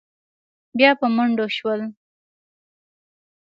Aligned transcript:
بيا 0.77 0.91
په 0.99 1.07
منډو 1.15 1.45
شول. 1.57 1.81